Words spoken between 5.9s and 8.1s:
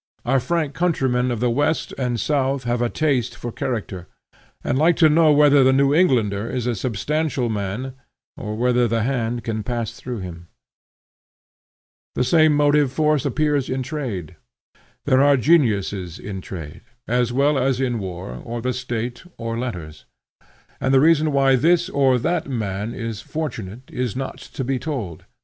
Englander is a substantial man,